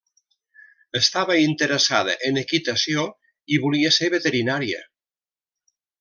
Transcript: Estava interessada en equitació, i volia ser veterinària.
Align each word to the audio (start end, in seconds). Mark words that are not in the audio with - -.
Estava 0.99 1.33
interessada 1.41 2.15
en 2.29 2.39
equitació, 2.43 3.03
i 3.57 3.63
volia 3.67 3.91
ser 3.99 4.09
veterinària. 4.17 4.81